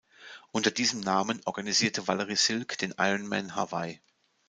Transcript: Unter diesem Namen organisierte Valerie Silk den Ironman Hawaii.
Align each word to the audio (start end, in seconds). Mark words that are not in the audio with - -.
Unter 0.51 0.71
diesem 0.71 1.01
Namen 1.01 1.41
organisierte 1.45 2.07
Valerie 2.07 2.35
Silk 2.35 2.75
den 2.79 2.95
Ironman 2.97 3.53
Hawaii. 3.55 4.01